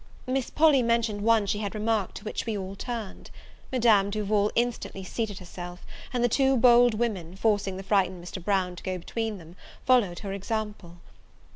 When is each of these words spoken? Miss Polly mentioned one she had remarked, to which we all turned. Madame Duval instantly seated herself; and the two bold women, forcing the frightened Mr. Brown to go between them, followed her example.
Miss 0.25 0.49
Polly 0.49 0.81
mentioned 0.81 1.21
one 1.21 1.45
she 1.45 1.59
had 1.59 1.75
remarked, 1.75 2.15
to 2.15 2.23
which 2.23 2.47
we 2.47 2.57
all 2.57 2.75
turned. 2.75 3.29
Madame 3.71 4.09
Duval 4.09 4.49
instantly 4.55 5.03
seated 5.03 5.37
herself; 5.37 5.85
and 6.11 6.23
the 6.23 6.27
two 6.27 6.57
bold 6.57 6.95
women, 6.95 7.35
forcing 7.35 7.77
the 7.77 7.83
frightened 7.83 8.23
Mr. 8.25 8.43
Brown 8.43 8.75
to 8.75 8.81
go 8.81 8.97
between 8.97 9.37
them, 9.37 9.55
followed 9.85 10.17
her 10.21 10.33
example. 10.33 10.97